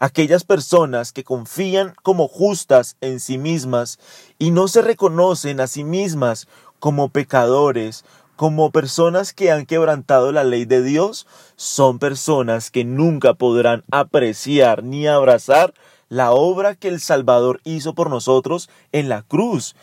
aquellas 0.00 0.44
personas 0.44 1.12
que 1.12 1.24
confían 1.24 1.94
como 2.02 2.28
justas 2.28 2.96
en 3.00 3.20
sí 3.20 3.38
mismas 3.38 3.98
y 4.38 4.50
no 4.50 4.68
se 4.68 4.82
reconocen 4.82 5.60
a 5.60 5.66
sí 5.66 5.84
mismas 5.84 6.48
como 6.78 7.08
pecadores, 7.08 8.04
como 8.36 8.70
personas 8.70 9.32
que 9.32 9.50
han 9.50 9.66
quebrantado 9.66 10.30
la 10.30 10.44
ley 10.44 10.66
de 10.66 10.82
Dios, 10.82 11.26
son 11.56 11.98
personas 11.98 12.70
que 12.70 12.84
nunca 12.84 13.34
podrán 13.34 13.82
apreciar 13.90 14.84
ni 14.84 15.06
abrazar 15.06 15.72
la 16.08 16.32
obra 16.32 16.74
que 16.74 16.88
el 16.88 17.00
Salvador 17.00 17.60
hizo 17.64 17.94
por 17.94 18.10
nosotros 18.10 18.68
en 18.92 19.08
la 19.08 19.22
cruz. 19.22 19.74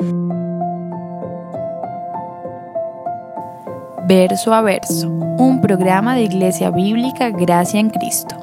Verso 4.05 4.54
a 4.54 4.61
verso, 4.61 5.07
un 5.09 5.61
programa 5.61 6.16
de 6.16 6.23
Iglesia 6.23 6.70
Bíblica 6.70 7.30
Gracia 7.30 7.80
en 7.80 7.89
Cristo. 7.89 8.43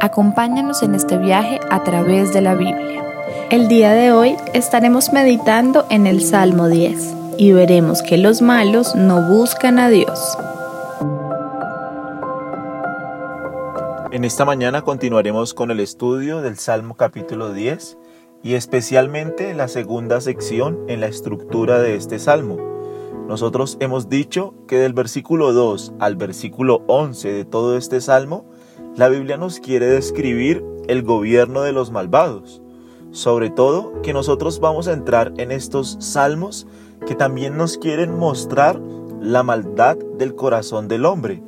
Acompáñanos 0.00 0.82
en 0.82 0.94
este 0.94 1.16
viaje 1.16 1.58
a 1.70 1.82
través 1.82 2.32
de 2.34 2.42
la 2.42 2.54
Biblia. 2.54 3.02
El 3.50 3.68
día 3.68 3.92
de 3.92 4.12
hoy 4.12 4.36
estaremos 4.52 5.12
meditando 5.12 5.86
en 5.88 6.06
el 6.06 6.22
Salmo 6.22 6.68
10 6.68 7.14
y 7.38 7.52
veremos 7.52 8.02
que 8.02 8.18
los 8.18 8.42
malos 8.42 8.94
no 8.94 9.22
buscan 9.22 9.78
a 9.78 9.88
Dios. 9.88 10.36
En 14.12 14.24
esta 14.24 14.44
mañana 14.44 14.82
continuaremos 14.82 15.54
con 15.54 15.70
el 15.70 15.80
estudio 15.80 16.42
del 16.42 16.58
Salmo 16.58 16.96
capítulo 16.96 17.52
10 17.52 17.96
y 18.42 18.54
especialmente 18.54 19.54
la 19.54 19.68
segunda 19.68 20.20
sección 20.20 20.84
en 20.88 21.00
la 21.00 21.06
estructura 21.06 21.78
de 21.78 21.96
este 21.96 22.18
Salmo. 22.18 22.58
Nosotros 23.28 23.78
hemos 23.80 24.08
dicho 24.08 24.54
que 24.68 24.76
del 24.76 24.92
versículo 24.92 25.52
2 25.52 25.94
al 25.98 26.16
versículo 26.16 26.82
11 26.86 27.32
de 27.32 27.44
todo 27.44 27.76
este 27.76 28.00
Salmo, 28.00 28.44
la 28.96 29.10
Biblia 29.10 29.36
nos 29.36 29.60
quiere 29.60 29.86
describir 29.86 30.64
el 30.88 31.02
gobierno 31.02 31.60
de 31.60 31.72
los 31.72 31.90
malvados. 31.90 32.62
Sobre 33.10 33.50
todo 33.50 34.00
que 34.02 34.14
nosotros 34.14 34.58
vamos 34.58 34.88
a 34.88 34.94
entrar 34.94 35.34
en 35.36 35.52
estos 35.52 35.98
salmos 36.00 36.66
que 37.06 37.14
también 37.14 37.58
nos 37.58 37.76
quieren 37.76 38.18
mostrar 38.18 38.80
la 39.20 39.42
maldad 39.42 39.98
del 40.18 40.34
corazón 40.34 40.88
del 40.88 41.04
hombre. 41.04 41.42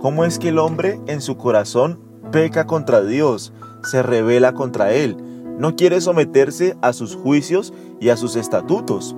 Cómo 0.00 0.24
es 0.24 0.38
que 0.38 0.50
el 0.50 0.58
hombre 0.58 1.00
en 1.08 1.20
su 1.20 1.36
corazón 1.36 1.98
peca 2.30 2.66
contra 2.66 3.02
Dios, 3.02 3.52
se 3.82 4.02
revela 4.02 4.54
contra 4.54 4.92
Él, 4.92 5.16
no 5.58 5.74
quiere 5.74 6.00
someterse 6.00 6.76
a 6.82 6.92
sus 6.92 7.16
juicios 7.16 7.72
y 8.00 8.10
a 8.10 8.16
sus 8.16 8.36
estatutos. 8.36 9.16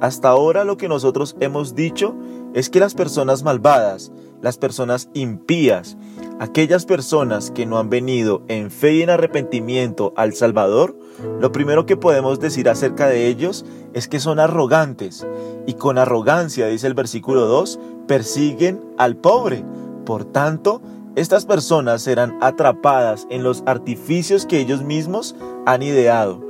Hasta 0.00 0.28
ahora 0.28 0.64
lo 0.64 0.76
que 0.76 0.88
nosotros 0.88 1.36
hemos 1.40 1.74
dicho 1.74 2.14
es 2.54 2.70
que 2.70 2.80
las 2.80 2.94
personas 2.94 3.42
malvadas, 3.42 4.12
las 4.40 4.58
personas 4.58 5.08
impías, 5.14 5.96
aquellas 6.38 6.86
personas 6.86 7.50
que 7.50 7.66
no 7.66 7.78
han 7.78 7.90
venido 7.90 8.42
en 8.48 8.70
fe 8.70 8.94
y 8.94 9.02
en 9.02 9.10
arrepentimiento 9.10 10.12
al 10.16 10.34
Salvador, 10.34 10.98
lo 11.40 11.52
primero 11.52 11.86
que 11.86 11.96
podemos 11.96 12.38
decir 12.40 12.68
acerca 12.68 13.08
de 13.08 13.26
ellos 13.26 13.64
es 13.92 14.08
que 14.08 14.20
son 14.20 14.38
arrogantes 14.38 15.26
y 15.66 15.74
con 15.74 15.98
arrogancia, 15.98 16.68
dice 16.68 16.86
el 16.86 16.94
versículo 16.94 17.46
2, 17.46 17.80
persiguen 18.06 18.80
al 18.96 19.16
pobre. 19.16 19.64
Por 20.04 20.24
tanto, 20.24 20.80
estas 21.16 21.46
personas 21.46 22.02
serán 22.02 22.38
atrapadas 22.40 23.26
en 23.30 23.42
los 23.42 23.62
artificios 23.66 24.46
que 24.46 24.60
ellos 24.60 24.82
mismos 24.82 25.34
han 25.66 25.82
ideado. 25.82 26.46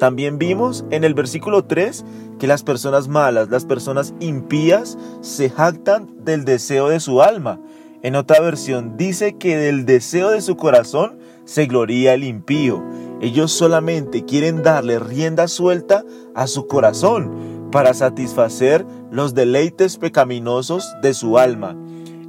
También 0.00 0.38
vimos 0.38 0.86
en 0.90 1.04
el 1.04 1.12
versículo 1.12 1.66
3 1.66 2.06
que 2.38 2.46
las 2.46 2.62
personas 2.62 3.06
malas, 3.06 3.50
las 3.50 3.66
personas 3.66 4.14
impías, 4.18 4.96
se 5.20 5.50
jactan 5.50 6.24
del 6.24 6.46
deseo 6.46 6.88
de 6.88 7.00
su 7.00 7.20
alma. 7.20 7.60
En 8.02 8.16
otra 8.16 8.40
versión 8.40 8.96
dice 8.96 9.36
que 9.36 9.58
del 9.58 9.84
deseo 9.84 10.30
de 10.30 10.40
su 10.40 10.56
corazón 10.56 11.18
se 11.44 11.66
gloría 11.66 12.14
el 12.14 12.24
impío. 12.24 12.82
Ellos 13.20 13.52
solamente 13.52 14.24
quieren 14.24 14.62
darle 14.62 14.98
rienda 14.98 15.48
suelta 15.48 16.02
a 16.34 16.46
su 16.46 16.66
corazón 16.66 17.68
para 17.70 17.92
satisfacer 17.92 18.86
los 19.10 19.34
deleites 19.34 19.98
pecaminosos 19.98 20.88
de 21.02 21.12
su 21.12 21.36
alma. 21.36 21.76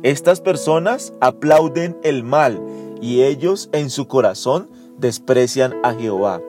Estas 0.04 0.42
personas 0.42 1.14
aplauden 1.22 1.98
el 2.04 2.26
mal 2.26 2.62
y 3.02 3.22
ellos 3.22 3.70
en 3.72 3.90
su 3.90 4.08
corazón 4.10 4.70
desprecian 5.02 5.76
a 5.84 5.94
Jehová. 5.94 6.42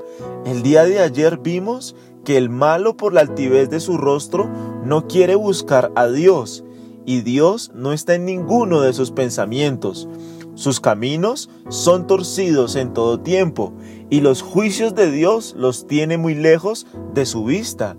El 0.44 0.62
día 0.62 0.84
de 0.84 1.00
ayer 1.00 1.38
vimos 1.38 1.96
que 2.24 2.36
el 2.36 2.50
malo 2.50 2.96
por 2.96 3.12
la 3.12 3.22
altivez 3.22 3.68
de 3.70 3.80
su 3.80 3.96
rostro 3.96 4.48
no 4.84 5.08
quiere 5.08 5.34
buscar 5.34 5.90
a 5.96 6.06
Dios 6.06 6.64
y 7.04 7.22
Dios 7.22 7.72
no 7.74 7.92
está 7.92 8.14
en 8.14 8.24
ninguno 8.24 8.80
de 8.80 8.92
sus 8.92 9.10
pensamientos. 9.10 10.08
Sus 10.54 10.80
caminos 10.80 11.50
son 11.70 12.06
torcidos 12.06 12.76
en 12.76 12.92
todo 12.92 13.20
tiempo 13.20 13.72
y 14.10 14.20
los 14.20 14.42
juicios 14.42 14.94
de 14.94 15.10
Dios 15.10 15.54
los 15.56 15.86
tiene 15.86 16.18
muy 16.18 16.34
lejos 16.34 16.86
de 17.14 17.26
su 17.26 17.44
vista. 17.44 17.96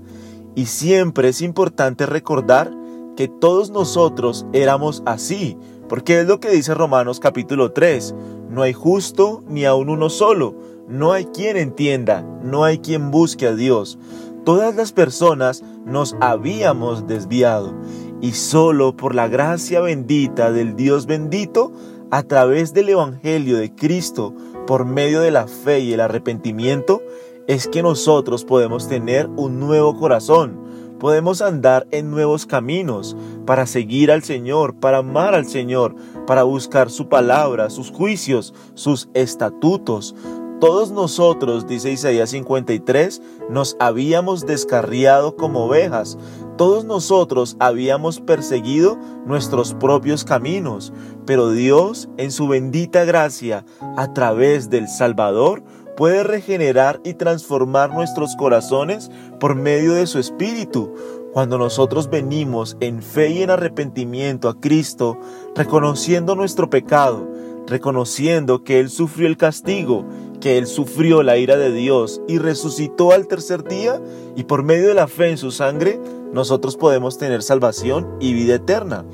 Y 0.56 0.68
siempre 0.68 1.30
es 1.30 1.42
importante 1.42 2.06
recordar 2.06 2.72
que 3.18 3.28
todos 3.28 3.72
nosotros 3.72 4.46
éramos 4.54 5.02
así, 5.06 5.58
porque 5.90 6.20
es 6.20 6.28
lo 6.28 6.40
que 6.40 6.50
dice 6.50 6.74
Romanos 6.74 7.20
capítulo 7.20 7.72
3, 7.72 8.14
no 8.54 8.62
hay 8.62 8.74
justo 8.74 9.44
ni 9.50 9.66
aun 9.66 9.90
uno 9.90 10.10
solo, 10.10 10.54
no 10.88 11.12
hay 11.12 11.26
quien 11.26 11.58
entienda, 11.58 12.22
no 12.44 12.64
hay 12.64 12.78
quien 12.78 13.10
busque 13.10 13.48
a 13.48 13.56
Dios. 13.56 13.98
Todas 14.46 14.76
las 14.76 14.92
personas 14.92 15.64
nos 15.86 16.16
habíamos 16.22 17.08
desviado 17.08 17.74
y 18.22 18.34
solo 18.34 18.96
por 18.96 19.16
la 19.16 19.28
gracia 19.28 19.82
bendita 19.82 20.52
del 20.52 20.76
Dios 20.76 21.08
bendito, 21.08 21.72
a 22.12 22.22
través 22.22 22.76
del 22.76 22.90
Evangelio 22.90 23.58
de 23.58 23.74
Cristo, 23.74 24.36
por 24.68 24.86
medio 24.86 25.22
de 25.22 25.32
la 25.32 25.48
fe 25.48 25.80
y 25.80 25.94
el 25.94 26.00
arrepentimiento, 26.00 27.02
es 27.48 27.68
que 27.68 27.82
nosotros 27.82 28.46
podemos 28.46 28.88
tener 28.88 29.28
un 29.36 29.60
nuevo 29.60 29.98
corazón, 29.98 30.60
podemos 31.04 31.42
andar 31.42 31.86
en 31.92 32.12
nuevos 32.12 32.46
caminos 32.46 33.18
para 33.46 33.66
seguir 33.66 34.10
al 34.10 34.24
Señor, 34.24 34.80
para 34.80 35.00
amar 35.00 35.36
al 35.36 35.46
Señor, 35.46 35.94
para 36.26 36.44
buscar 36.44 36.90
su 36.90 37.10
palabra, 37.10 37.70
sus 37.70 37.92
juicios, 37.92 38.54
sus 38.74 39.10
estatutos. 39.14 40.16
Todos 40.62 40.92
nosotros, 40.92 41.68
dice 41.68 41.92
Isaías 41.92 42.30
53, 42.30 43.22
nos 43.50 43.76
habíamos 43.82 44.46
descarriado 44.46 45.36
como 45.36 45.66
ovejas, 45.66 46.18
todos 46.58 46.86
nosotros 46.86 47.58
habíamos 47.60 48.22
perseguido 48.22 48.98
nuestros 49.26 49.74
propios 49.74 50.24
caminos, 50.24 50.94
pero 51.26 51.50
Dios, 51.50 52.08
en 52.16 52.32
su 52.32 52.48
bendita 52.48 53.04
gracia, 53.04 53.66
a 53.98 54.14
través 54.14 54.70
del 54.70 54.88
Salvador, 54.88 55.64
puede 55.96 56.24
regenerar 56.24 57.00
y 57.04 57.14
transformar 57.14 57.94
nuestros 57.94 58.36
corazones 58.36 59.12
por 59.40 59.56
medio 59.56 59.94
de 59.94 60.08
su 60.08 60.20
Espíritu. 60.20 60.94
Cuando 61.34 61.58
nosotros 61.58 62.10
venimos 62.10 62.78
en 62.80 63.02
fe 63.02 63.30
y 63.30 63.42
en 63.42 63.50
arrepentimiento 63.50 64.50
a 64.50 64.60
Cristo, 64.60 65.18
reconociendo 65.56 66.36
nuestro 66.36 66.70
pecado, 66.70 67.28
reconociendo 67.68 68.64
que 68.64 68.80
Él 68.80 68.90
sufrió 68.90 69.28
el 69.28 69.38
castigo, 69.38 70.06
que 70.40 70.58
Él 70.58 70.68
sufrió 70.68 71.24
la 71.24 71.38
ira 71.38 71.58
de 71.58 71.72
Dios 71.72 72.22
y 72.28 72.38
resucitó 72.38 73.14
al 73.14 73.28
tercer 73.28 73.64
día, 73.64 74.00
y 74.36 74.44
por 74.44 74.64
medio 74.64 74.90
de 74.90 74.94
la 74.94 75.08
fe 75.08 75.30
en 75.30 75.38
su 75.38 75.52
sangre, 75.52 76.00
nosotros 76.34 76.78
podemos 76.78 77.18
tener 77.18 77.42
salvación 77.42 78.08
y 78.20 78.34
vida 78.34 78.56
eterna. 78.56 79.06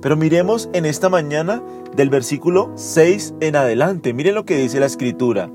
Pero 0.00 0.16
miremos 0.16 0.68
en 0.74 0.84
esta 0.84 1.08
mañana 1.08 1.62
del 1.96 2.10
versículo 2.10 2.70
6 2.76 3.34
en 3.40 3.56
adelante. 3.56 4.12
Miren 4.12 4.34
lo 4.34 4.44
que 4.44 4.56
dice 4.56 4.78
la 4.78 4.86
escritura. 4.86 5.50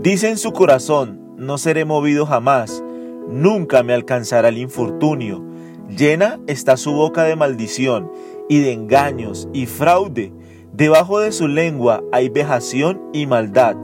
Dice 0.00 0.28
en 0.28 0.38
su 0.38 0.52
corazón, 0.52 1.34
no 1.36 1.58
seré 1.58 1.84
movido 1.84 2.24
jamás, 2.24 2.84
nunca 3.28 3.82
me 3.82 3.94
alcanzará 3.94 4.48
el 4.48 4.58
infortunio. 4.58 5.44
Llena 5.88 6.38
está 6.46 6.76
su 6.76 6.92
boca 6.92 7.24
de 7.24 7.34
maldición 7.34 8.08
y 8.48 8.60
de 8.60 8.72
engaños 8.72 9.48
y 9.52 9.66
fraude. 9.66 10.32
Debajo 10.72 11.18
de 11.18 11.32
su 11.32 11.48
lengua 11.48 12.04
hay 12.12 12.28
vejación 12.28 13.02
y 13.12 13.26
maldad. 13.26 13.74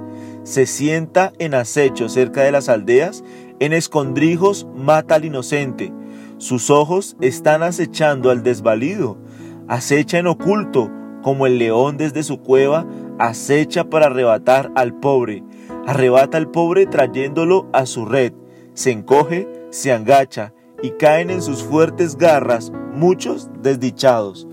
Se 0.44 0.66
sienta 0.66 1.32
en 1.40 1.52
acecho 1.52 2.08
cerca 2.08 2.42
de 2.42 2.52
las 2.52 2.68
aldeas, 2.68 3.24
en 3.58 3.72
escondrijos 3.72 4.68
mata 4.72 5.16
al 5.16 5.24
inocente. 5.24 5.92
Sus 6.38 6.70
ojos 6.70 7.16
están 7.20 7.64
acechando 7.64 8.30
al 8.30 8.44
desvalido. 8.44 9.18
Acecha 9.66 10.18
en 10.18 10.28
oculto, 10.28 10.92
como 11.24 11.48
el 11.48 11.58
león 11.58 11.96
desde 11.96 12.22
su 12.22 12.38
cueva, 12.38 12.86
acecha 13.18 13.90
para 13.90 14.06
arrebatar 14.06 14.70
al 14.76 14.94
pobre. 14.94 15.42
Arrebata 15.86 16.38
al 16.38 16.50
pobre 16.50 16.86
trayéndolo 16.86 17.68
a 17.72 17.86
su 17.86 18.04
red. 18.04 18.32
Se 18.74 18.90
encoge, 18.90 19.48
se 19.70 19.92
agacha 19.92 20.52
y 20.82 20.90
caen 20.92 21.30
en 21.30 21.42
sus 21.42 21.62
fuertes 21.62 22.16
garras 22.16 22.72
muchos 22.92 23.50
desdichados. 23.62 24.46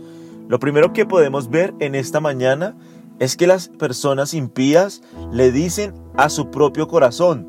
Lo 0.47 0.59
primero 0.59 0.93
que 0.93 1.05
podemos 1.05 1.49
ver 1.49 1.73
en 1.79 1.95
esta 1.95 2.19
mañana 2.19 2.75
es 3.19 3.37
que 3.37 3.47
las 3.47 3.69
personas 3.69 4.33
impías 4.33 5.01
le 5.31 5.51
dicen 5.51 5.93
a 6.17 6.29
su 6.29 6.49
propio 6.49 6.87
corazón, 6.87 7.47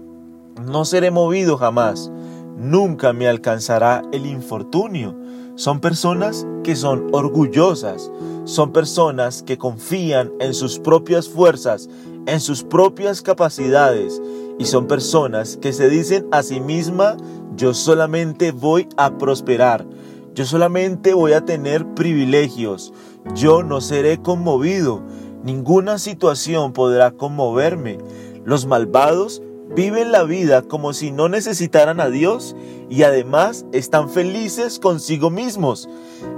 no 0.67 0.85
seré 0.85 1.11
movido 1.11 1.56
jamás, 1.56 2.12
nunca 2.56 3.12
me 3.12 3.26
alcanzará 3.26 4.03
el 4.12 4.26
infortunio. 4.26 5.17
Son 5.55 5.81
personas 5.81 6.47
que 6.62 6.76
son 6.76 7.08
orgullosas, 7.12 8.11
son 8.44 8.73
personas 8.73 9.43
que 9.43 9.58
confían 9.58 10.31
en 10.41 10.55
sus 10.55 10.79
propias 10.79 11.29
fuerzas, 11.29 11.88
en 12.27 12.41
sus 12.41 12.63
propias 12.63 13.23
capacidades 13.23 14.21
y 14.59 14.65
son 14.67 14.87
personas 14.87 15.57
que 15.57 15.73
se 15.73 15.89
dicen 15.89 16.27
a 16.31 16.43
sí 16.43 16.61
misma, 16.61 17.17
yo 17.57 17.75
solamente 17.75 18.53
voy 18.53 18.89
a 18.97 19.19
prosperar, 19.19 19.87
yo 20.35 20.45
solamente 20.45 21.15
voy 21.15 21.33
a 21.33 21.45
tener 21.45 21.87
privilegios, 21.95 22.93
yo 23.35 23.63
no 23.63 23.81
seré 23.81 24.21
conmovido, 24.21 25.03
ninguna 25.43 25.99
situación 25.99 26.73
podrá 26.73 27.13
conmoverme. 27.13 27.99
Los 28.45 28.67
malvados 28.67 29.43
viven 29.75 30.13
la 30.13 30.25
vida 30.25 30.63
como 30.63 30.93
si 30.93 31.13
no 31.13 31.29
necesitaran 31.29 32.01
a 32.01 32.09
Dios 32.09 32.55
y 32.91 33.05
además 33.05 33.65
están 33.73 34.11
felices 34.11 34.79
consigo 34.79 35.31
mismos. 35.31 35.89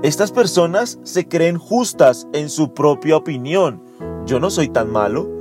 Estas 0.03 0.31
personas 0.31 0.99
se 1.03 1.27
creen 1.27 1.59
justas 1.59 2.29
en 2.33 2.49
su 2.49 2.75
propia 2.75 3.17
opinión. 3.17 3.83
Yo 4.27 4.41
no 4.41 4.51
soy 4.51 4.69
tan 4.69 4.91
malo. 4.91 5.34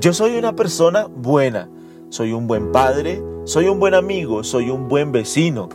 Yo 0.00 0.12
soy 0.12 0.36
una 0.36 0.54
persona 0.54 1.08
buena. 1.08 1.68
Soy 2.10 2.32
un 2.32 2.46
buen 2.46 2.70
padre, 2.70 3.20
soy 3.44 3.66
un 3.66 3.80
buen 3.80 3.94
amigo, 3.94 4.44
soy 4.44 4.70
un 4.70 4.86
buen 4.86 5.10
vecino. 5.10 5.68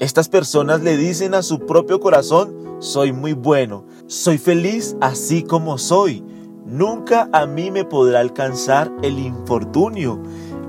Estas 0.00 0.28
personas 0.28 0.82
le 0.82 0.96
dicen 0.96 1.32
a 1.32 1.42
su 1.42 1.60
propio 1.60 2.00
corazón, 2.00 2.76
soy 2.80 3.12
muy 3.12 3.34
bueno, 3.34 3.84
soy 4.08 4.38
feliz 4.38 4.96
así 5.00 5.44
como 5.44 5.78
soy. 5.78 6.24
Nunca 6.66 7.28
a 7.32 7.46
mí 7.46 7.70
me 7.70 7.84
podrá 7.84 8.18
alcanzar 8.18 8.90
el 9.02 9.20
infortunio. 9.20 10.20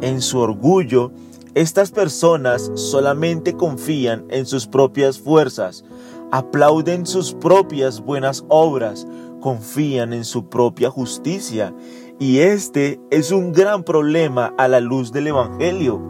En 0.01 0.21
su 0.21 0.37
orgullo, 0.37 1.11
estas 1.55 1.89
personas 1.89 2.71
solamente 2.75 3.53
confían 3.53 4.25
en 4.29 4.45
sus 4.45 4.67
propias 4.67 5.17
fuerzas, 5.17 5.83
aplauden 6.31 7.07
sus 7.07 7.33
propias 7.33 8.01
buenas 8.01 8.45
obras, 8.49 9.07
confían 9.41 10.13
en 10.13 10.25
su 10.25 10.45
propia 10.47 10.91
justicia. 10.91 11.73
Y 12.21 12.39
este 12.39 12.99
es 13.11 13.31
un 13.31 13.53
gran 13.53 13.83
problema 13.83 14.53
a 14.57 14.67
la 14.67 14.81
luz 14.81 15.13
del 15.13 15.27
Evangelio. 15.27 16.01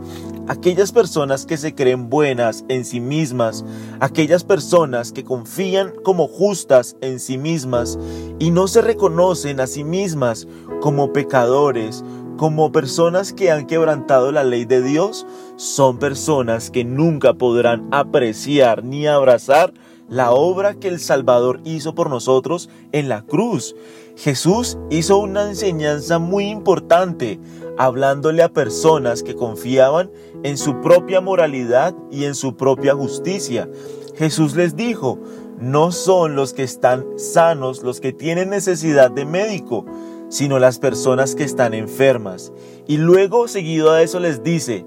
Aquellas 0.47 0.91
personas 0.91 1.45
que 1.45 1.55
se 1.55 1.75
creen 1.75 2.09
buenas 2.09 2.65
en 2.67 2.83
sí 2.83 2.99
mismas, 2.99 3.63
aquellas 3.99 4.43
personas 4.43 5.11
que 5.11 5.23
confían 5.23 5.93
como 6.03 6.27
justas 6.27 6.97
en 7.01 7.19
sí 7.19 7.37
mismas 7.37 7.99
y 8.39 8.49
no 8.49 8.67
se 8.67 8.81
reconocen 8.81 9.59
a 9.59 9.67
sí 9.67 9.83
mismas 9.83 10.47
como 10.81 11.13
pecadores, 11.13 12.03
como 12.37 12.71
personas 12.71 13.31
que 13.31 13.51
han 13.51 13.67
quebrantado 13.67 14.31
la 14.31 14.43
ley 14.43 14.65
de 14.65 14.81
Dios, 14.81 15.27
son 15.57 15.99
personas 15.99 16.71
que 16.71 16.83
nunca 16.83 17.35
podrán 17.35 17.87
apreciar 17.91 18.83
ni 18.83 19.05
abrazar 19.05 19.73
la 20.09 20.31
obra 20.31 20.73
que 20.73 20.87
el 20.87 20.99
Salvador 20.99 21.61
hizo 21.63 21.95
por 21.95 22.09
nosotros 22.09 22.69
en 22.91 23.09
la 23.09 23.21
cruz. 23.23 23.75
Jesús 24.15 24.77
hizo 24.89 25.17
una 25.17 25.47
enseñanza 25.47 26.19
muy 26.19 26.45
importante, 26.45 27.39
hablándole 27.77 28.43
a 28.43 28.51
personas 28.51 29.23
que 29.23 29.35
confiaban 29.35 30.11
en 30.43 30.57
su 30.57 30.81
propia 30.81 31.21
moralidad 31.21 31.95
y 32.11 32.25
en 32.25 32.35
su 32.35 32.57
propia 32.57 32.95
justicia. 32.95 33.69
Jesús 34.15 34.55
les 34.55 34.75
dijo, 34.75 35.19
no 35.59 35.91
son 35.91 36.35
los 36.35 36.53
que 36.53 36.63
están 36.63 37.05
sanos 37.17 37.83
los 37.83 37.99
que 37.99 38.13
tienen 38.13 38.49
necesidad 38.49 39.11
de 39.11 39.25
médico, 39.25 39.85
sino 40.29 40.59
las 40.59 40.79
personas 40.79 41.35
que 41.35 41.43
están 41.43 41.73
enfermas. 41.73 42.51
Y 42.87 42.97
luego, 42.97 43.47
seguido 43.47 43.91
a 43.91 44.01
eso, 44.01 44.19
les 44.19 44.43
dice, 44.43 44.85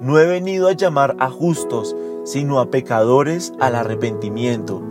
no 0.00 0.18
he 0.18 0.26
venido 0.26 0.68
a 0.68 0.72
llamar 0.72 1.16
a 1.18 1.30
justos, 1.30 1.96
sino 2.24 2.60
a 2.60 2.70
pecadores 2.70 3.52
al 3.60 3.74
arrepentimiento. 3.74 4.82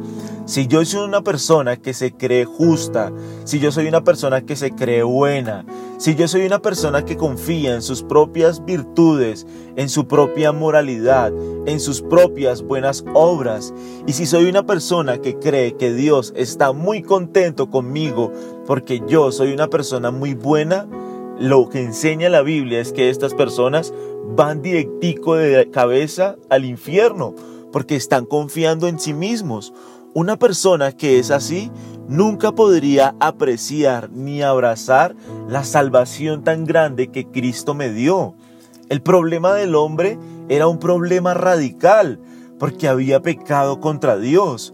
Si 0.48 0.68
yo 0.68 0.86
soy 0.86 1.06
una 1.06 1.24
persona 1.24 1.76
que 1.76 1.94
se 1.94 2.14
cree 2.14 2.46
justa, 2.46 3.12
si 3.44 3.60
yo 3.60 3.70
soy 3.74 3.88
una 3.88 4.06
persona 4.06 4.46
que 4.46 4.56
se 4.56 4.72
cree 4.72 5.04
buena, 5.04 5.66
si 5.98 6.16
yo 6.16 6.26
soy 6.30 6.46
una 6.46 6.60
persona 6.60 7.04
que 7.04 7.18
confía 7.18 7.76
en 7.76 7.82
sus 7.82 8.02
propias 8.02 8.64
virtudes, 8.64 9.46
en 9.76 9.90
su 9.90 10.08
propia 10.08 10.54
moralidad, 10.54 11.34
en 11.66 11.82
sus 11.82 12.02
propias 12.02 12.62
buenas 12.62 13.04
obras, 13.14 13.74
y 14.06 14.14
si 14.14 14.26
soy 14.26 14.48
una 14.48 14.66
persona 14.66 15.18
que 15.18 15.38
cree 15.38 15.76
que 15.76 15.94
Dios 15.94 16.32
está 16.34 16.72
muy 16.72 17.02
contento 17.02 17.70
conmigo 17.70 18.32
porque 18.66 19.04
yo 19.06 19.34
soy 19.34 19.52
una 19.52 19.68
persona 19.68 20.12
muy 20.12 20.34
buena, 20.34 20.88
lo 21.40 21.70
que 21.70 21.84
enseña 21.84 22.30
la 22.30 22.42
Biblia 22.42 22.80
es 22.80 22.92
que 22.92 23.10
estas 23.10 23.34
personas 23.34 23.94
van 24.36 24.62
directico 24.62 25.36
de 25.36 25.70
cabeza 25.70 26.36
al 26.50 26.66
infierno 26.66 27.36
porque 27.72 27.96
están 27.96 28.26
confiando 28.26 28.88
en 28.88 29.00
sí 29.00 29.14
mismos. 29.14 29.74
Una 30.14 30.38
persona 30.38 30.92
que 30.92 31.20
es 31.20 31.30
así 31.30 31.72
nunca 32.08 32.54
podría 32.54 33.16
apreciar 33.20 34.10
ni 34.12 34.42
abrazar 34.42 35.16
la 35.48 35.64
salvación 35.64 36.44
tan 36.44 36.66
grande 36.66 37.10
que 37.10 37.28
Cristo 37.28 37.76
me 37.76 37.92
dio. 37.92 38.34
El 38.90 39.02
problema 39.02 39.54
del 39.54 39.76
hombre 39.76 40.18
era 40.50 40.68
un 40.68 40.80
problema 40.80 41.34
radical 41.34 42.20
porque 42.58 42.88
había 42.88 43.22
pecado 43.22 43.80
contra 43.80 44.18
Dios. 44.18 44.74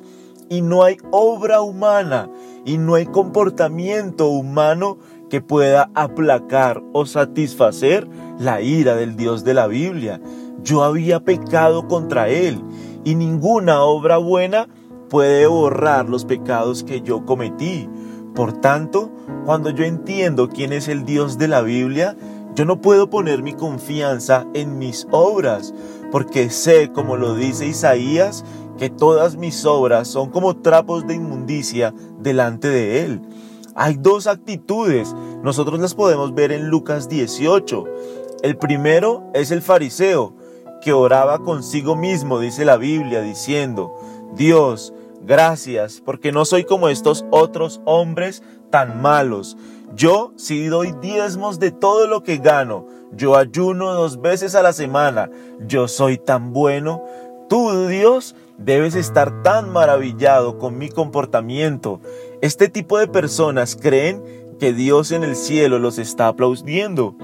Y 0.49 0.61
no 0.61 0.83
hay 0.83 0.97
obra 1.11 1.61
humana 1.61 2.29
y 2.63 2.77
no 2.77 2.95
hay 2.95 3.05
comportamiento 3.05 4.27
humano 4.27 4.97
que 5.33 5.41
pueda 5.41 5.89
aplacar 5.95 6.83
o 6.93 7.07
satisfacer 7.07 8.07
la 8.37 8.61
ira 8.61 8.95
del 8.95 9.15
Dios 9.15 9.43
de 9.43 9.55
la 9.55 9.65
Biblia. 9.65 10.21
Yo 10.63 10.83
había 10.83 11.21
pecado 11.21 11.87
contra 11.87 12.29
Él 12.29 12.61
y 13.03 13.15
ninguna 13.15 13.81
obra 13.81 14.17
buena 14.17 14.67
puede 15.09 15.47
borrar 15.47 16.07
los 16.07 16.25
pecados 16.25 16.83
que 16.83 17.01
yo 17.01 17.25
cometí. 17.25 17.89
Por 18.35 18.53
tanto, 18.53 19.11
cuando 19.43 19.71
yo 19.71 19.85
entiendo 19.85 20.49
quién 20.49 20.71
es 20.71 20.87
el 20.87 21.03
Dios 21.03 21.39
de 21.39 21.47
la 21.47 21.63
Biblia, 21.63 22.15
yo 22.53 22.65
no 22.65 22.79
puedo 22.79 23.09
poner 23.09 23.41
mi 23.41 23.53
confianza 23.53 24.45
en 24.53 24.77
mis 24.77 25.07
obras, 25.09 25.73
porque 26.11 26.51
sé, 26.51 26.91
como 26.91 27.17
lo 27.17 27.33
dice 27.33 27.65
Isaías, 27.65 28.45
que 28.77 28.91
todas 28.91 29.35
mis 29.35 29.65
obras 29.65 30.07
son 30.07 30.29
como 30.29 30.57
trapos 30.57 31.07
de 31.07 31.15
inmundicia 31.15 31.91
delante 32.19 32.67
de 32.67 33.03
Él. 33.03 33.21
Hay 33.75 33.97
dos 33.99 34.27
actitudes, 34.27 35.13
nosotros 35.43 35.79
las 35.79 35.95
podemos 35.95 36.33
ver 36.33 36.51
en 36.51 36.69
Lucas 36.69 37.09
18. 37.09 37.85
El 38.43 38.57
primero 38.57 39.23
es 39.33 39.51
el 39.51 39.61
fariseo, 39.61 40.35
que 40.81 40.93
oraba 40.93 41.39
consigo 41.39 41.95
mismo, 41.95 42.39
dice 42.39 42.65
la 42.65 42.77
Biblia, 42.77 43.21
diciendo, 43.21 43.93
Dios, 44.35 44.93
Gracias, 45.25 46.01
porque 46.03 46.33
no 46.33 46.43
soy 46.43 46.65
como 46.65 46.89
estos 46.89 47.25
otros 47.31 47.79
hombres 47.85 48.43
tan 48.69 49.01
malos. 49.01 49.55
Yo 49.95 50.33
sí 50.35 50.65
doy 50.65 50.93
diezmos 51.01 51.59
de 51.59 51.71
todo 51.71 52.07
lo 52.07 52.23
que 52.23 52.37
gano. 52.39 52.87
Yo 53.13 53.37
ayuno 53.37 53.93
dos 53.93 54.19
veces 54.19 54.53
a 54.53 54.61
la 54.61 54.73
semana. 54.73 55.29
Yo 55.65 55.87
soy 55.87 56.17
tan 56.17 56.51
bueno. 56.51 57.05
Tú, 57.47 57.87
Dios, 57.87 58.35
debes 58.57 58.95
estar 58.95 59.43
tan 59.43 59.71
maravillado 59.71 60.57
con 60.57 60.77
mi 60.77 60.89
comportamiento. 60.89 62.01
Este 62.43 62.67
tipo 62.67 62.97
de 62.97 63.07
personas 63.07 63.77
creen 63.77 64.21
que 64.59 64.73
Dios 64.73 65.13
en 65.13 65.23
el 65.23 65.37
cielo 65.37 65.79
los 65.79 65.97
está 65.97 66.27
aplaudiendo. 66.27 67.15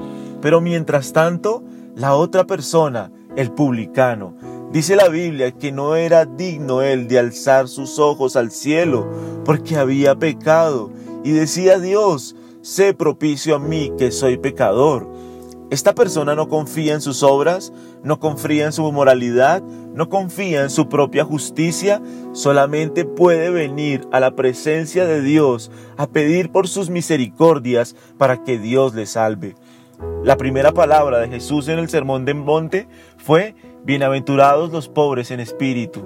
Pero 0.42 0.62
mientras 0.62 1.12
tanto, 1.12 1.62
la 1.94 2.16
otra 2.16 2.48
persona, 2.48 3.12
el 3.36 3.52
publicano, 3.52 4.34
Dice 4.72 4.96
la 4.96 5.10
Biblia 5.10 5.52
que 5.52 5.72
no 5.72 5.96
era 5.96 6.26
digno 6.26 6.84
él 6.84 7.08
de 7.10 7.20
alzar 7.20 7.68
sus 7.68 7.98
ojos 7.98 8.36
al 8.36 8.52
cielo 8.52 9.10
porque 9.44 9.76
había 9.76 10.14
pecado 10.16 10.92
y 11.24 11.32
decía 11.32 11.80
Dios, 11.80 12.36
sé 12.62 12.94
propicio 12.94 13.56
a 13.56 13.60
mí 13.60 13.92
que 13.98 14.12
soy 14.12 14.38
pecador. 14.38 15.10
Esta 15.72 15.94
persona 15.94 16.34
no 16.34 16.50
confía 16.50 16.96
en 16.96 17.02
sus 17.02 17.22
obras, 17.22 17.72
no 18.04 18.20
confía 18.20 18.66
en 18.66 18.72
su 18.72 18.92
moralidad, 18.92 19.62
no 19.62 20.10
confía 20.10 20.64
en 20.64 20.72
su 20.72 20.90
propia 20.90 21.24
justicia, 21.24 22.02
solamente 22.32 23.06
puede 23.06 23.52
venir 23.52 24.08
a 24.12 24.20
la 24.20 24.36
presencia 24.36 25.06
de 25.06 25.22
Dios 25.22 25.70
a 25.96 26.08
pedir 26.08 26.52
por 26.52 26.68
sus 26.68 26.90
misericordias 26.90 27.96
para 28.18 28.44
que 28.44 28.58
Dios 28.58 28.96
le 28.96 29.06
salve. 29.06 29.56
La 30.24 30.38
primera 30.38 30.72
palabra 30.72 31.20
de 31.20 31.28
Jesús 31.28 31.68
en 31.68 31.78
el 31.78 31.88
Sermón 31.88 32.26
del 32.26 32.36
Monte 32.36 32.88
fue, 33.18 33.54
Bienaventurados 33.86 34.72
los 34.72 34.90
pobres 34.90 35.30
en 35.30 35.40
espíritu, 35.40 36.02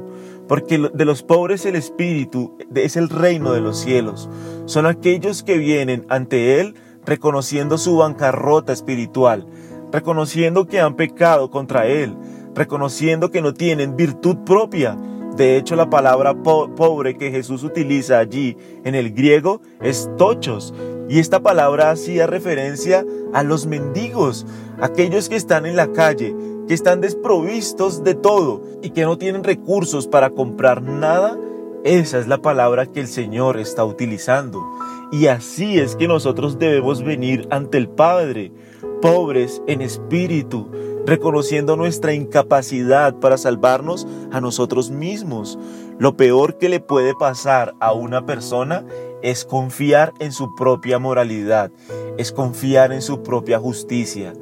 porque 0.48 0.78
de 0.94 1.06
los 1.06 1.24
pobres 1.24 1.66
el 1.66 1.76
espíritu 1.76 2.58
es 2.76 2.98
el 2.98 3.10
reino 3.10 3.54
de 3.54 3.62
los 3.62 3.80
cielos. 3.80 4.30
Son 4.66 4.86
aquellos 4.86 5.42
que 5.42 5.58
vienen 5.58 6.06
ante 6.10 6.60
Él 6.60 6.76
reconociendo 7.06 7.78
su 7.78 7.98
bancarrota 7.98 8.74
espiritual, 8.74 9.46
reconociendo 9.92 10.66
que 10.68 10.80
han 10.80 10.96
pecado 10.96 11.50
contra 11.50 11.88
Él, 11.88 12.16
reconociendo 12.56 13.32
que 13.32 13.42
no 13.42 13.54
tienen 13.54 13.96
virtud 13.96 14.38
propia. 14.46 14.98
De 15.36 15.58
hecho, 15.58 15.76
la 15.76 15.90
palabra 15.90 16.36
pobre 16.44 17.18
que 17.18 17.32
Jesús 17.32 17.64
utiliza 17.64 18.20
allí 18.20 18.56
en 18.84 18.96
el 18.96 19.14
griego 19.14 19.62
es 19.82 20.10
tochos, 20.18 20.74
y 21.10 21.20
esta 21.20 21.42
palabra 21.42 21.92
hacía 21.92 22.28
referencia 22.28 23.06
a 23.34 23.44
los 23.44 23.66
mendigos, 23.66 24.46
aquellos 24.80 25.30
que 25.30 25.36
están 25.36 25.66
en 25.66 25.76
la 25.76 25.92
calle, 25.92 26.36
que 26.68 26.74
están 26.74 27.02
desprovistos 27.02 28.04
de 28.04 28.16
todo 28.16 28.62
y 28.82 28.92
que 28.92 29.04
no 29.04 29.18
tienen 29.18 29.44
recursos 29.44 30.08
para 30.08 30.30
comprar 30.30 30.82
nada 30.82 31.38
Esa 31.84 32.18
es 32.18 32.28
la 32.28 32.38
palabra 32.38 32.86
que 32.86 33.02
el 33.02 33.08
Señor 33.08 33.58
está 33.58 33.84
utilizando. 33.84 34.64
Y 35.12 35.28
así 35.28 35.80
es 35.80 35.98
que 35.98 36.08
nosotros 36.08 36.58
debemos 36.58 37.04
venir 37.04 37.46
ante 37.52 37.78
el 37.78 37.90
Padre, 37.90 38.54
pobres 39.02 39.62
en 39.68 39.82
espíritu, 39.82 40.72
reconociendo 41.06 41.76
nuestra 41.76 42.14
incapacidad 42.14 43.16
para 43.20 43.38
salvarnos 43.38 44.08
a 44.32 44.40
nosotros 44.40 44.92
mismos. 44.92 45.60
Lo 46.00 46.16
peor 46.16 46.58
que 46.58 46.70
le 46.70 46.80
puede 46.80 47.16
pasar 47.16 47.76
a 47.82 47.92
una 47.92 48.26
persona 48.26 48.86
es 49.22 49.44
confiar 49.44 50.14
en 50.20 50.32
su 50.32 50.56
propia 50.56 51.00
moralidad, 51.00 51.70
es 52.18 52.32
confiar 52.32 52.94
en 52.94 53.02
su 53.02 53.24
propia 53.24 53.60
justicia. 53.60 54.34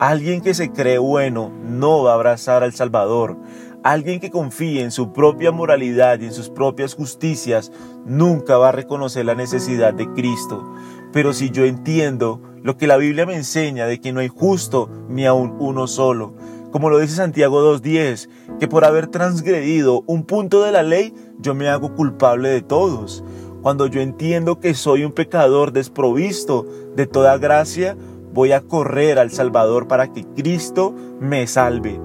Alguien 0.00 0.40
que 0.40 0.54
se 0.54 0.72
cree 0.72 0.98
bueno 0.98 1.52
no 1.62 2.02
va 2.02 2.12
a 2.12 2.14
abrazar 2.14 2.62
al 2.62 2.72
Salvador. 2.72 3.36
Alguien 3.84 4.18
que 4.18 4.30
confíe 4.30 4.82
en 4.82 4.90
su 4.90 5.12
propia 5.12 5.52
moralidad 5.52 6.20
y 6.20 6.26
en 6.26 6.32
sus 6.32 6.50
propias 6.50 6.94
justicias 6.94 7.70
nunca 8.04 8.58
va 8.58 8.70
a 8.70 8.72
reconocer 8.72 9.24
la 9.24 9.36
necesidad 9.36 9.94
de 9.94 10.12
Cristo. 10.14 10.74
Pero 11.12 11.32
si 11.32 11.50
yo 11.50 11.64
entiendo 11.64 12.42
lo 12.62 12.76
que 12.76 12.88
la 12.88 12.96
Biblia 12.96 13.24
me 13.24 13.36
enseña 13.36 13.86
de 13.86 14.00
que 14.00 14.12
no 14.12 14.20
hay 14.20 14.28
justo 14.28 14.90
ni 15.08 15.26
aun 15.26 15.54
uno 15.60 15.86
solo, 15.86 16.34
como 16.72 16.90
lo 16.90 16.98
dice 16.98 17.14
Santiago 17.14 17.62
2.10, 17.78 18.58
que 18.58 18.68
por 18.68 18.84
haber 18.84 19.06
transgredido 19.06 20.02
un 20.06 20.24
punto 20.24 20.62
de 20.62 20.72
la 20.72 20.82
ley, 20.82 21.14
yo 21.38 21.54
me 21.54 21.68
hago 21.68 21.94
culpable 21.94 22.48
de 22.48 22.62
todos. 22.62 23.24
Cuando 23.62 23.86
yo 23.86 24.00
entiendo 24.00 24.60
que 24.60 24.74
soy 24.74 25.04
un 25.04 25.12
pecador 25.12 25.72
desprovisto 25.72 26.66
de 26.94 27.06
toda 27.06 27.38
gracia, 27.38 27.96
voy 28.34 28.52
a 28.52 28.60
correr 28.60 29.18
al 29.18 29.30
Salvador 29.30 29.88
para 29.88 30.12
que 30.12 30.24
Cristo 30.24 30.94
me 31.20 31.46
salve. 31.46 31.98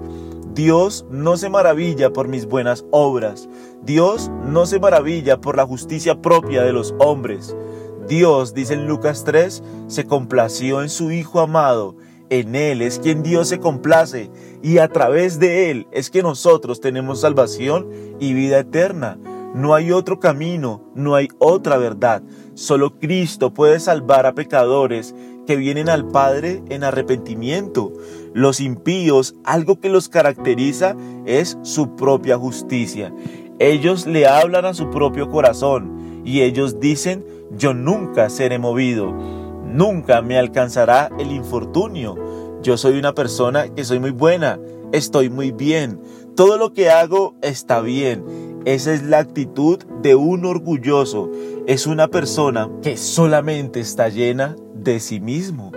Dios 0.54 1.06
no 1.10 1.36
se 1.36 1.50
maravilla 1.50 2.14
por 2.14 2.28
mis 2.28 2.46
buenas 2.46 2.86
obras. 2.92 3.50
Dios 3.82 4.30
no 4.46 4.68
se 4.68 4.80
maravilla 4.80 5.42
por 5.42 5.58
la 5.58 5.66
justicia 5.66 6.22
propia 6.22 6.62
de 6.62 6.72
los 6.72 6.94
hombres. 7.00 7.56
Dios, 8.08 8.54
dice 8.54 8.76
en 8.76 8.86
Lucas 8.86 9.24
3, 9.24 9.64
se 9.88 10.06
complació 10.06 10.84
en 10.84 10.90
su 10.90 11.12
Hijo 11.12 11.40
amado. 11.40 11.96
En 12.30 12.54
Él 12.54 12.84
es 12.84 13.00
quien 13.00 13.24
Dios 13.24 13.48
se 13.48 13.60
complace 13.60 14.30
y 14.62 14.78
a 14.78 14.90
través 14.90 15.40
de 15.40 15.72
Él 15.72 15.88
es 15.92 16.12
que 16.12 16.22
nosotros 16.22 16.82
tenemos 16.82 17.22
salvación 17.22 17.90
y 18.20 18.34
vida 18.34 18.60
eterna. 18.60 19.18
No 19.56 19.74
hay 19.74 19.92
otro 19.92 20.20
camino, 20.20 20.84
no 20.94 21.16
hay 21.16 21.30
otra 21.40 21.78
verdad. 21.78 22.22
Solo 22.54 23.00
Cristo 23.00 23.54
puede 23.54 23.80
salvar 23.80 24.28
a 24.28 24.36
pecadores 24.36 25.16
que 25.46 25.56
vienen 25.56 25.90
al 25.90 26.08
Padre 26.08 26.64
en 26.70 26.84
arrepentimiento. 26.84 27.92
Los 28.34 28.60
impíos, 28.60 29.36
algo 29.44 29.80
que 29.80 29.90
los 29.90 30.10
caracteriza 30.10 30.96
es 31.26 31.58
su 31.62 31.96
propia 31.96 32.38
justicia. 32.38 33.14
Ellos 33.60 34.08
le 34.08 34.28
hablan 34.28 34.66
a 34.66 34.74
su 34.74 34.90
propio 34.90 35.30
corazón 35.30 36.22
y 36.26 36.42
ellos 36.42 36.80
dicen, 36.80 37.26
yo 37.56 37.74
nunca 37.74 38.30
seré 38.30 38.58
movido, 38.58 39.12
nunca 39.12 40.22
me 40.22 40.38
alcanzará 40.38 41.10
el 41.20 41.32
infortunio. 41.32 42.62
Yo 42.64 42.78
soy 42.78 42.98
una 42.98 43.14
persona 43.14 43.70
que 43.70 43.84
soy 43.84 44.00
muy 44.00 44.12
buena, 44.12 44.60
estoy 44.92 45.30
muy 45.30 45.52
bien, 45.52 46.00
todo 46.36 46.58
lo 46.58 46.74
que 46.74 46.90
hago 46.90 47.36
está 47.44 47.82
bien. 47.82 48.24
Esa 48.66 48.94
es 48.94 49.04
la 49.04 49.20
actitud 49.20 49.80
de 50.02 50.16
un 50.16 50.46
orgulloso. 50.46 51.30
Es 51.68 51.86
una 51.86 52.08
persona 52.08 52.70
que 52.82 52.98
solamente 52.98 53.82
está 53.82 54.10
llena 54.10 54.56
de 54.74 55.00
sí 55.00 55.20
mismo. 55.20 55.72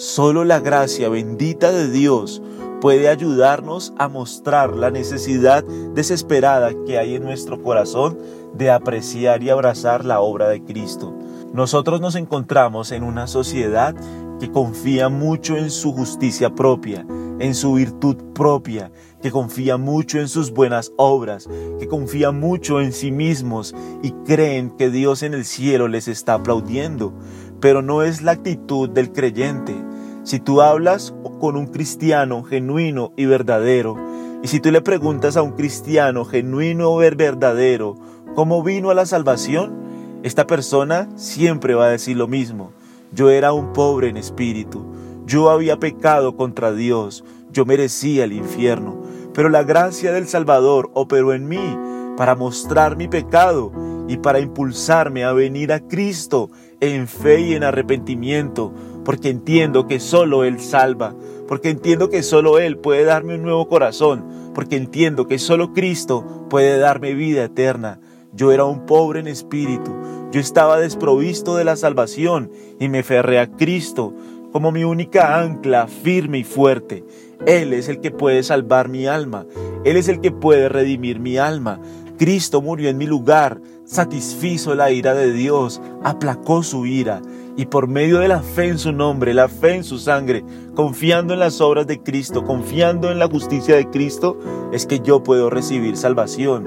Solo 0.00 0.44
la 0.44 0.60
gracia 0.60 1.10
bendita 1.10 1.72
de 1.72 1.90
Dios 1.90 2.40
puede 2.80 3.10
ayudarnos 3.10 3.92
a 3.98 4.08
mostrar 4.08 4.74
la 4.74 4.90
necesidad 4.90 5.62
desesperada 5.62 6.72
que 6.86 6.98
hay 6.98 7.16
en 7.16 7.22
nuestro 7.22 7.62
corazón 7.62 8.18
de 8.54 8.70
apreciar 8.70 9.42
y 9.42 9.50
abrazar 9.50 10.06
la 10.06 10.20
obra 10.20 10.48
de 10.48 10.64
Cristo. 10.64 11.14
Nosotros 11.52 12.00
nos 12.00 12.14
encontramos 12.14 12.92
en 12.92 13.02
una 13.02 13.26
sociedad 13.26 13.94
que 14.40 14.50
confía 14.50 15.10
mucho 15.10 15.58
en 15.58 15.70
su 15.70 15.92
justicia 15.92 16.54
propia, 16.54 17.04
en 17.38 17.54
su 17.54 17.74
virtud 17.74 18.16
propia, 18.32 18.90
que 19.20 19.30
confía 19.30 19.76
mucho 19.76 20.18
en 20.18 20.28
sus 20.28 20.50
buenas 20.50 20.92
obras, 20.96 21.46
que 21.78 21.88
confía 21.88 22.30
mucho 22.30 22.80
en 22.80 22.94
sí 22.94 23.10
mismos 23.10 23.74
y 24.02 24.12
creen 24.24 24.70
que 24.70 24.88
Dios 24.88 25.22
en 25.22 25.34
el 25.34 25.44
cielo 25.44 25.88
les 25.88 26.08
está 26.08 26.32
aplaudiendo. 26.32 27.12
Pero 27.60 27.82
no 27.82 28.02
es 28.02 28.22
la 28.22 28.32
actitud 28.32 28.88
del 28.88 29.12
creyente. 29.12 29.89
Si 30.30 30.38
tú 30.38 30.62
hablas 30.62 31.12
con 31.40 31.56
un 31.56 31.66
cristiano 31.66 32.44
genuino 32.44 33.12
y 33.16 33.26
verdadero, 33.26 33.96
y 34.44 34.46
si 34.46 34.60
tú 34.60 34.70
le 34.70 34.80
preguntas 34.80 35.36
a 35.36 35.42
un 35.42 35.54
cristiano 35.54 36.24
genuino 36.24 36.92
o 36.92 36.98
verdadero 36.98 37.96
cómo 38.36 38.62
vino 38.62 38.90
a 38.90 38.94
la 38.94 39.06
salvación, 39.06 40.20
esta 40.22 40.46
persona 40.46 41.08
siempre 41.16 41.74
va 41.74 41.86
a 41.86 41.90
decir 41.90 42.16
lo 42.16 42.28
mismo. 42.28 42.70
Yo 43.12 43.28
era 43.28 43.52
un 43.52 43.72
pobre 43.72 44.08
en 44.08 44.16
espíritu, 44.16 44.86
yo 45.26 45.50
había 45.50 45.80
pecado 45.80 46.36
contra 46.36 46.72
Dios, 46.72 47.24
yo 47.50 47.64
merecía 47.64 48.22
el 48.22 48.32
infierno, 48.32 49.02
pero 49.34 49.48
la 49.48 49.64
gracia 49.64 50.12
del 50.12 50.28
Salvador 50.28 50.92
operó 50.94 51.34
en 51.34 51.48
mí 51.48 51.76
para 52.16 52.36
mostrar 52.36 52.96
mi 52.96 53.08
pecado 53.08 53.72
y 54.06 54.16
para 54.18 54.38
impulsarme 54.38 55.24
a 55.24 55.32
venir 55.32 55.72
a 55.72 55.80
Cristo 55.80 56.50
en 56.78 57.08
fe 57.08 57.40
y 57.40 57.54
en 57.54 57.64
arrepentimiento, 57.64 58.72
porque 59.10 59.28
entiendo 59.28 59.88
que 59.88 59.98
solo 59.98 60.44
Él 60.44 60.60
salva, 60.60 61.16
porque 61.48 61.68
entiendo 61.68 62.10
que 62.10 62.22
solo 62.22 62.60
Él 62.60 62.78
puede 62.78 63.02
darme 63.02 63.34
un 63.34 63.42
nuevo 63.42 63.66
corazón, 63.66 64.52
porque 64.54 64.76
entiendo 64.76 65.26
que 65.26 65.40
solo 65.40 65.72
Cristo 65.72 66.46
puede 66.48 66.78
darme 66.78 67.14
vida 67.14 67.42
eterna. 67.42 67.98
Yo 68.32 68.52
era 68.52 68.64
un 68.66 68.86
pobre 68.86 69.18
en 69.18 69.26
espíritu, 69.26 69.90
yo 70.30 70.38
estaba 70.38 70.78
desprovisto 70.78 71.56
de 71.56 71.64
la 71.64 71.74
salvación 71.74 72.52
y 72.78 72.88
me 72.88 73.02
ferré 73.02 73.40
a 73.40 73.50
Cristo 73.50 74.14
como 74.52 74.70
mi 74.70 74.84
única 74.84 75.40
ancla 75.40 75.88
firme 75.88 76.38
y 76.38 76.44
fuerte. 76.44 77.04
Él 77.46 77.72
es 77.72 77.88
el 77.88 78.00
que 78.00 78.12
puede 78.12 78.44
salvar 78.44 78.88
mi 78.88 79.08
alma. 79.08 79.44
Él 79.84 79.96
es 79.96 80.06
el 80.06 80.20
que 80.20 80.30
puede 80.30 80.68
redimir 80.68 81.18
mi 81.18 81.36
alma. 81.36 81.80
Cristo 82.16 82.62
murió 82.62 82.90
en 82.90 82.98
mi 82.98 83.06
lugar, 83.06 83.60
satisfizo 83.84 84.76
la 84.76 84.92
ira 84.92 85.14
de 85.14 85.32
Dios, 85.32 85.82
aplacó 86.04 86.62
su 86.62 86.86
ira, 86.86 87.22
y 87.60 87.66
por 87.66 87.88
medio 87.88 88.20
de 88.20 88.28
la 88.28 88.40
fe 88.40 88.68
en 88.68 88.78
su 88.78 88.90
nombre, 88.90 89.34
la 89.34 89.46
fe 89.46 89.74
en 89.74 89.84
su 89.84 89.98
sangre, 89.98 90.42
confiando 90.74 91.34
en 91.34 91.40
las 91.40 91.60
obras 91.60 91.86
de 91.86 92.02
Cristo, 92.02 92.42
confiando 92.42 93.10
en 93.10 93.18
la 93.18 93.28
justicia 93.28 93.76
de 93.76 93.90
Cristo, 93.90 94.38
es 94.72 94.86
que 94.86 95.00
yo 95.00 95.22
puedo 95.22 95.50
recibir 95.50 95.98
salvación. 95.98 96.66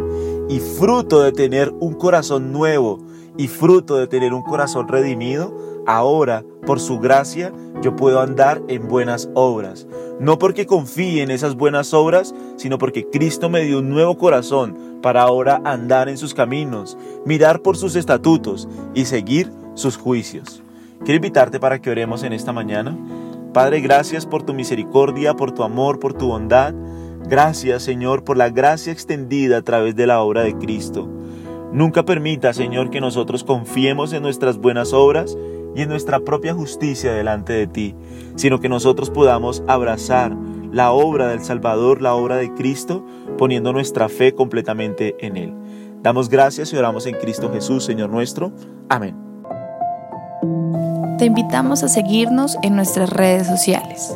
Y 0.50 0.60
fruto 0.60 1.24
de 1.24 1.32
tener 1.32 1.74
un 1.80 1.96
corazón 1.96 2.52
nuevo 2.52 3.00
y 3.40 3.48
fruto 3.48 3.98
de 3.98 4.06
tener 4.06 4.36
un 4.36 4.44
corazón 4.44 4.88
redimido, 4.88 5.58
ahora, 5.88 6.46
por 6.64 6.80
su 6.80 7.00
gracia, 7.00 7.52
yo 7.82 7.96
puedo 7.96 8.22
andar 8.22 8.62
en 8.68 8.88
buenas 8.88 9.32
obras. 9.34 9.88
No 10.20 10.38
porque 10.38 10.68
confíe 10.68 11.24
en 11.24 11.32
esas 11.32 11.56
buenas 11.56 11.96
obras, 11.96 12.36
sino 12.56 12.78
porque 12.78 13.10
Cristo 13.10 13.50
me 13.50 13.62
dio 13.62 13.80
un 13.80 13.90
nuevo 13.90 14.16
corazón 14.16 15.00
para 15.02 15.24
ahora 15.24 15.60
andar 15.66 16.08
en 16.08 16.20
sus 16.20 16.36
caminos, 16.36 17.00
mirar 17.26 17.64
por 17.64 17.78
sus 17.78 17.96
estatutos 17.96 18.70
y 18.94 19.06
seguir 19.06 19.52
sus 19.74 19.98
juicios. 19.98 20.63
Quiero 21.00 21.16
invitarte 21.16 21.60
para 21.60 21.80
que 21.80 21.90
oremos 21.90 22.24
en 22.24 22.34
esta 22.34 22.54
mañana. 22.54 22.98
Padre, 23.54 23.82
gracias 23.82 24.26
por 24.26 24.44
tu 24.44 24.54
misericordia, 24.54 25.36
por 25.36 25.52
tu 25.52 25.64
amor, 25.64 26.00
por 26.00 26.14
tu 26.14 26.28
bondad. 26.28 26.74
Gracias, 27.26 27.84
Señor, 27.84 28.24
por 28.24 28.38
la 28.38 28.50
gracia 28.50 28.92
extendida 28.92 29.58
a 29.58 29.62
través 29.62 29.96
de 29.96 30.08
la 30.08 30.22
obra 30.22 30.42
de 30.42 30.58
Cristo. 30.58 31.08
Nunca 31.72 32.04
permita, 32.04 32.54
Señor, 32.54 32.90
que 32.90 33.02
nosotros 33.02 33.44
confiemos 33.44 34.14
en 34.14 34.22
nuestras 34.22 34.58
buenas 34.58 34.94
obras 34.94 35.38
y 35.76 35.82
en 35.82 35.90
nuestra 35.90 36.20
propia 36.20 36.54
justicia 36.54 37.14
delante 37.14 37.54
de 37.54 37.68
ti, 37.68 37.96
sino 38.36 38.60
que 38.60 38.70
nosotros 38.70 39.10
podamos 39.10 39.64
abrazar 39.68 40.36
la 40.72 40.92
obra 40.92 41.28
del 41.28 41.44
Salvador, 41.44 42.02
la 42.02 42.16
obra 42.16 42.38
de 42.38 42.54
Cristo, 42.54 43.06
poniendo 43.38 43.74
nuestra 43.74 44.10
fe 44.10 44.34
completamente 44.34 45.16
en 45.20 45.38
Él. 45.38 45.54
Damos 46.02 46.30
gracias 46.30 46.74
y 46.74 46.78
oramos 46.78 47.06
en 47.06 47.16
Cristo 47.16 47.52
Jesús, 47.52 47.84
Señor 47.86 48.10
nuestro. 48.10 48.52
Amén. 48.90 49.33
Te 51.24 51.28
invitamos 51.28 51.84
a 51.84 51.88
seguirnos 51.88 52.58
en 52.64 52.76
nuestras 52.76 53.10
redes 53.10 53.48
sociales. 53.48 54.14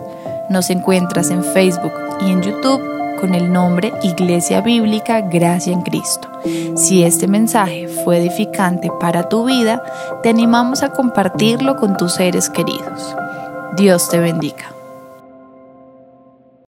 Nos 0.49 0.69
encuentras 0.69 1.31
en 1.31 1.41
Facebook 1.41 1.93
y 2.19 2.31
en 2.31 2.41
YouTube 2.41 2.81
con 3.21 3.33
el 3.33 3.49
nombre 3.49 3.93
Iglesia 4.03 4.59
Bíblica 4.59 5.21
Gracia 5.21 5.71
en 5.71 5.83
Cristo. 5.83 6.27
Si 6.75 7.03
este 7.03 7.29
mensaje 7.29 7.87
fue 7.87 8.17
edificante 8.17 8.91
para 8.99 9.29
tu 9.29 9.45
vida, 9.45 9.81
te 10.21 10.27
animamos 10.27 10.83
a 10.83 10.89
compartirlo 10.89 11.77
con 11.77 11.95
tus 11.95 12.11
seres 12.11 12.49
queridos. 12.49 13.15
Dios 13.77 14.09
te 14.09 14.19
bendiga. 14.19 14.76